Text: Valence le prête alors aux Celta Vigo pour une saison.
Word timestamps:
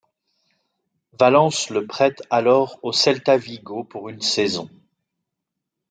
Valence 1.19 1.69
le 1.69 1.85
prête 1.85 2.23
alors 2.31 2.79
aux 2.81 2.91
Celta 2.91 3.37
Vigo 3.37 3.83
pour 3.83 4.09
une 4.09 4.21
saison. 4.23 4.67